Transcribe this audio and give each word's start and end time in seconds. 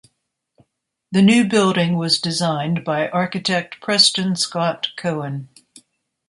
The 1.11 1.21
new 1.21 1.43
building 1.45 1.95
was 1.95 2.19
designed 2.19 2.83
by 2.83 3.07
architect 3.09 3.79
Preston 3.81 4.35
Scott 4.35 4.87
Cohen. 4.97 5.49